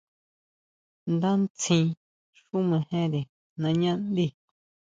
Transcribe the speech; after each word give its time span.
Ndá 1.13 1.29
ntsín 1.41 1.85
xú 2.39 2.55
mejere 2.71 3.21
nañá 3.61 3.91
ndí. 4.09 4.27